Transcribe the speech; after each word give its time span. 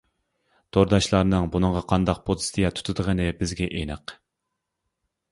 تورداشلارنىڭ 0.75 1.49
بۇنىڭغا 1.55 1.83
قانداق 1.91 2.21
پوزىتسىيە 2.29 2.71
تۇتىدىغىنى 2.79 3.27
بىزگە 3.43 3.67
ئېنىق. 3.81 4.15